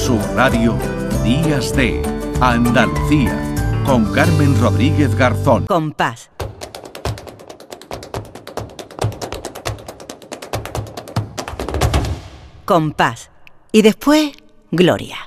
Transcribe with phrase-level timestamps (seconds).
[0.00, 0.78] Sur Radio,
[1.22, 2.00] Días de
[2.40, 3.38] Andalucía,
[3.84, 5.66] con Carmen Rodríguez Garzón.
[5.66, 6.30] Compás.
[12.64, 13.30] Compás.
[13.72, 14.32] Y después,
[14.70, 15.18] Gloria.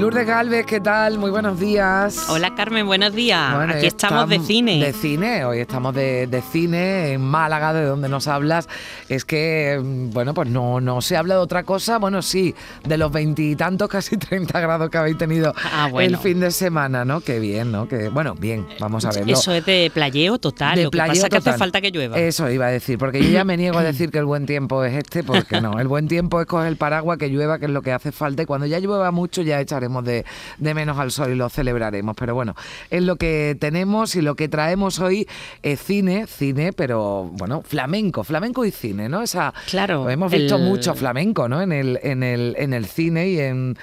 [0.00, 1.18] Lourdes Galvez, ¿qué tal?
[1.18, 2.26] Muy buenos días.
[2.30, 3.54] Hola Carmen, buenos días.
[3.54, 4.78] Bueno, Aquí estamos de cine.
[4.82, 8.66] De cine, hoy estamos de, de cine en Málaga, de donde nos hablas.
[9.10, 11.98] Es que, mm, bueno, pues no, no se habla de otra cosa.
[11.98, 16.08] Bueno, sí, de los veintitantos, casi 30 grados que habéis tenido Ah, bueno.
[16.08, 17.20] el fin de semana, ¿no?
[17.20, 17.86] Qué bien, ¿no?
[17.86, 19.30] Que, bueno, bien, vamos a verlo.
[19.34, 20.76] Eso es de playeo total.
[20.76, 21.58] De Lo que playeo pasa es que hace total.
[21.58, 22.16] falta que llueva.
[22.18, 24.82] Eso iba a decir, porque yo ya me niego a decir que el buen tiempo
[24.82, 25.78] es este, porque no.
[25.78, 28.42] El buen tiempo es coger el paraguas, que llueva, que es lo que hace falta.
[28.42, 30.24] Y cuando ya llueva mucho, ya echaremos de,
[30.58, 32.16] de menos al sol y lo celebraremos.
[32.16, 32.54] Pero bueno,
[32.90, 35.26] es lo que tenemos y lo que traemos hoy
[35.62, 39.22] es cine, cine, pero bueno, flamenco, flamenco y cine, ¿no?
[39.22, 41.60] Esa, Claro, Hemos visto el- mucho flamenco, ¿no?
[41.60, 43.76] En el, en el, en el cine y en,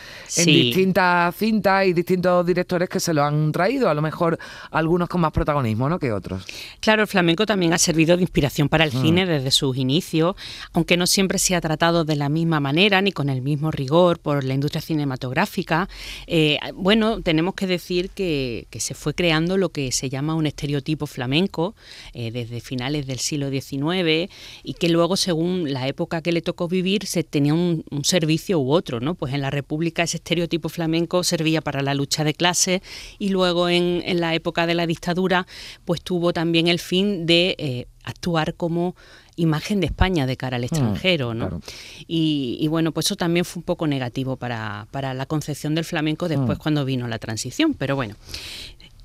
[0.45, 3.89] distintas cintas y distintos directores que se lo han traído.
[3.89, 4.37] A lo mejor
[4.71, 5.99] algunos con más protagonismo, ¿no?
[5.99, 6.45] Que otros.
[6.79, 9.01] Claro, el flamenco también ha servido de inspiración para el Mm.
[9.01, 10.35] cine desde sus inicios,
[10.73, 14.19] aunque no siempre se ha tratado de la misma manera ni con el mismo rigor
[14.19, 15.87] por la industria cinematográfica.
[16.27, 21.07] Eh, bueno, tenemos que decir que, se fue creando lo que se llama un estereotipo
[21.07, 21.75] flamenco
[22.13, 24.31] eh, desde finales del siglo XIX
[24.63, 28.71] y que luego, según la época que le tocó vivir, se tenía un, servicio u
[28.71, 29.15] otro, ¿no?
[29.15, 32.81] Pues en la República ese estereotipo flamenco servía para la lucha de clases
[33.17, 35.47] y luego en, en la época de la dictadura,
[35.83, 38.95] pues tuvo también el fin de eh, actuar como
[39.37, 41.47] imagen de España de cara al extranjero, ¿no?
[41.47, 41.61] claro.
[42.07, 45.85] Y, y bueno, pues eso también fue un poco negativo para, para la concepción del
[45.85, 48.15] flamenco después cuando vino la transición, pero bueno.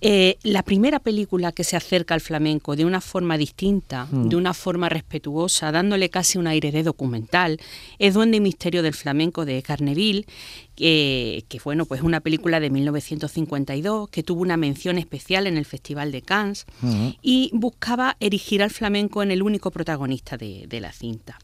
[0.05, 4.53] Eh, la primera película que se acerca al flamenco de una forma distinta, de una
[4.53, 7.61] forma respetuosa, dándole casi un aire de documental,
[8.01, 10.27] es Duende y Misterio del Flamenco de Carneville,
[10.75, 15.65] que, que bueno, pues una película de 1952 que tuvo una mención especial en el
[15.65, 16.67] Festival de Cannes
[17.23, 21.39] y buscaba erigir al flamenco en el único protagonista de, de la cinta.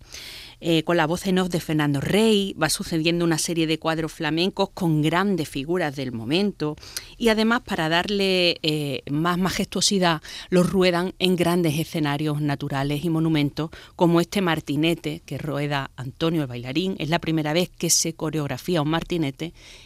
[0.61, 4.13] Eh, con la voz en off de Fernando Rey, va sucediendo una serie de cuadros
[4.13, 6.75] flamencos con grandes figuras del momento
[7.17, 10.21] y además para darle eh, más majestuosidad
[10.51, 16.49] los ruedan en grandes escenarios naturales y monumentos como este martinete que rueda Antonio el
[16.49, 16.97] bailarín.
[16.99, 19.28] Es la primera vez que se coreografía un martinete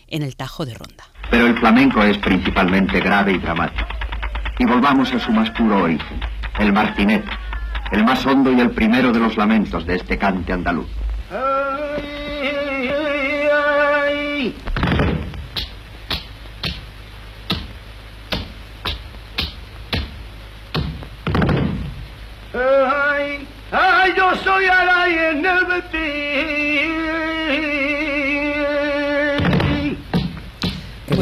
[0.09, 1.05] en el Tajo de Ronda.
[1.31, 3.89] Pero el flamenco es principalmente grave y dramático.
[4.59, 6.21] Y volvamos a su más puro origen,
[6.59, 7.31] el martinete,
[7.91, 10.89] el más hondo y el primero de los lamentos de este cante andaluz.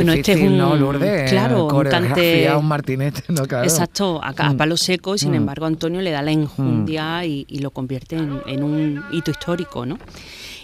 [0.05, 1.31] Bueno, este es difícil, un- ¿no, Lourdes?
[1.31, 3.47] claro, un tante- un martinete, ¿no?
[3.47, 3.65] Claro.
[3.65, 5.34] Exacto, a, a palo seco y sin Mm.
[5.37, 9.87] embargo Antonio le da la enjundia y, y lo convierte en, en un hito histórico,
[9.87, 9.99] ¿no?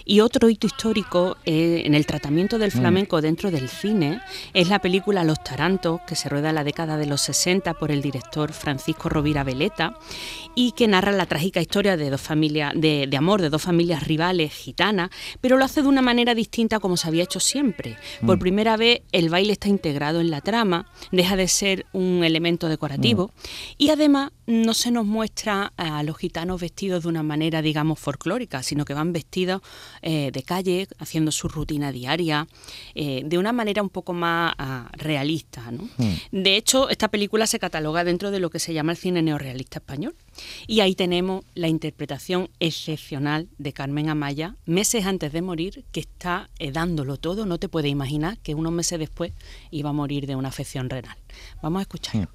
[0.09, 4.21] Y otro hito histórico eh, en el tratamiento del flamenco dentro del cine
[4.53, 7.91] es la película Los Tarantos, que se rueda en la década de los 60 por
[7.91, 9.97] el director Francisco Rovira Veleta
[10.55, 14.07] y que narra la trágica historia de dos familias, de, de amor de dos familias
[14.07, 15.09] rivales gitanas,
[15.41, 17.97] pero lo hace de una manera distinta como se había hecho siempre.
[18.25, 22.69] Por primera vez el baile está integrado en la trama, deja de ser un elemento
[22.69, 23.31] decorativo
[23.77, 28.63] y además no se nos muestra a los gitanos vestidos de una manera, digamos, folclórica,
[28.63, 29.61] sino que van vestidos
[30.01, 32.47] eh, de calle, haciendo su rutina diaria,
[32.95, 35.71] eh, de una manera un poco más ah, realista.
[35.71, 35.89] ¿no?
[36.31, 39.79] De hecho, esta película se cataloga dentro de lo que se llama el cine neorrealista
[39.79, 40.15] español.
[40.67, 46.49] Y ahí tenemos la interpretación excepcional de Carmen Amaya, meses antes de morir, que está
[46.59, 47.45] eh, dándolo todo.
[47.45, 49.33] No te puedes imaginar que unos meses después
[49.71, 51.17] iba a morir de una afección renal.
[51.61, 52.29] Vamos a escuchar.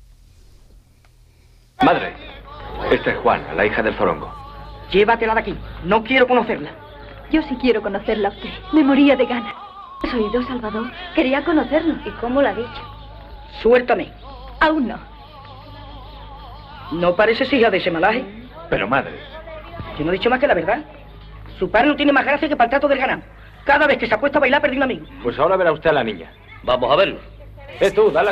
[1.83, 2.15] Madre,
[2.93, 4.33] esta es Juana, la hija del zorongo.
[4.93, 5.55] Llévatela de aquí.
[5.85, 6.82] No quiero conocerla.
[7.31, 8.49] Yo sí quiero conocerla a usted.
[8.73, 9.55] Me moría de ganas.
[10.03, 10.91] ¿Has oído, Salvador?
[11.15, 11.95] Quería conocerlo.
[12.05, 12.83] ¿Y cómo lo ha dicho?
[13.63, 14.13] Suéltame.
[14.61, 14.99] Aún no.
[16.93, 18.25] No pareces hija de ese malaje.
[18.69, 19.13] Pero madre,
[19.99, 20.83] Yo no he dicho más que la verdad.
[21.59, 23.23] Su padre no tiene más gracia que para el trato del ganado.
[23.65, 25.07] Cada vez que se acuesta a bailar, perdí un amigo.
[25.23, 26.33] pues ahora verá usted a la niña.
[26.65, 27.21] Vamos a verlo.
[27.81, 28.31] Eh, tú, dale.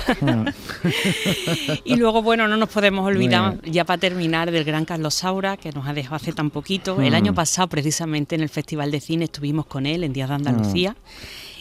[1.84, 5.72] Y luego, bueno, no nos podemos olvidar, ya para terminar, del gran Carlos Saura, que
[5.72, 7.00] nos ha dejado hace tan poquito.
[7.00, 7.16] El Mm.
[7.16, 10.96] año pasado, precisamente, en el Festival de Cine estuvimos con él, en Días de Andalucía.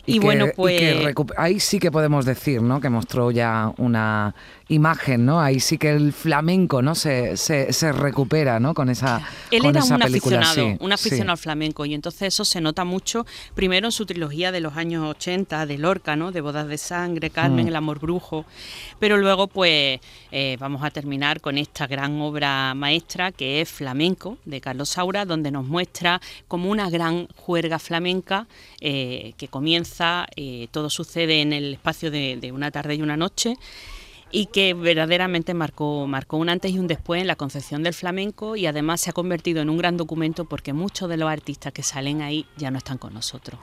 [0.05, 0.79] Y, que- bueno, y pues...
[0.79, 2.79] que ahí sí que podemos decir, ¿no?
[2.79, 4.33] Que mostró ya una
[4.69, 5.41] imagen, ¿no?
[5.41, 6.95] Ahí sí que el flamenco, ¿no?
[6.95, 8.73] Se, se, se recupera, ¿no?
[8.73, 9.21] Con esa
[9.51, 11.31] Él con era esa un película, aficionado, sí, un aficionado sí.
[11.31, 13.25] al flamenco y entonces eso se nota mucho
[13.55, 16.31] primero en su trilogía de los años 80, de Lorca, ¿no?
[16.31, 17.67] De Bodas de Sangre, Carmen, Mm.
[17.69, 18.45] El Amor Brujo,
[18.99, 19.99] pero luego pues
[20.31, 25.25] eh, vamos a terminar con esta gran obra maestra que es Flamenco de Carlos Saura,
[25.25, 28.47] donde nos muestra como una gran juerga flamenca
[28.81, 33.17] eh, que comienza, eh, todo sucede en el espacio de, de una tarde y una
[33.17, 33.57] noche
[34.31, 38.65] y que verdaderamente marcó, un antes y un después en la concepción del flamenco y
[38.67, 42.21] además se ha convertido en un gran documento porque muchos de los artistas que salen
[42.21, 43.59] ahí ya no están con nosotros.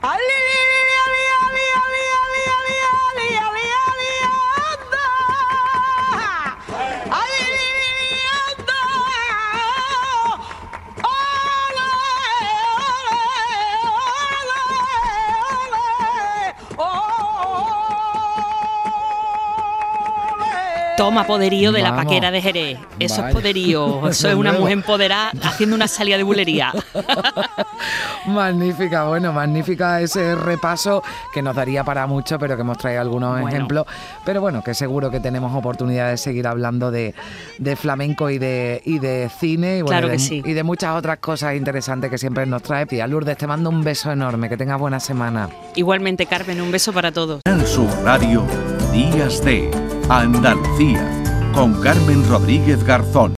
[20.97, 22.79] Toma poderío de la paquera de Jerez.
[22.99, 23.29] Eso Vaya.
[23.29, 24.07] es poderío.
[24.09, 26.73] Eso es una mujer empoderada haciendo una salida de bulería.
[28.25, 31.03] Magnífica, bueno, magnífica ese repaso
[31.33, 33.47] que nos daría para mucho, pero que hemos traído algunos Bueno.
[33.47, 33.85] ejemplos.
[34.25, 37.13] Pero bueno, que seguro que tenemos oportunidad de seguir hablando de,
[37.59, 40.41] de flamenco y de, y de cine y, bueno, Claro y de, que sí.
[40.43, 42.85] y de muchas otras cosas interesantes que siempre nos trae.
[42.87, 45.47] Tía Lourdes, te mando un beso enorme, que tengas buena semana.
[45.75, 47.41] Igualmente, Carmen, un beso para todos.
[47.45, 48.43] Canal Sur Radio,
[48.91, 49.69] Días de
[50.09, 51.05] Andalucía,
[51.53, 53.33] con Carmen Rodríguez Garzón.